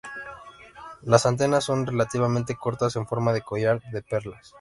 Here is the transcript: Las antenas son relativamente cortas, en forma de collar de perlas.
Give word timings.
Las 1.03 1.27
antenas 1.27 1.63
son 1.63 1.85
relativamente 1.85 2.55
cortas, 2.55 2.95
en 2.95 3.05
forma 3.05 3.33
de 3.33 3.43
collar 3.43 3.83
de 3.91 4.01
perlas. 4.01 4.49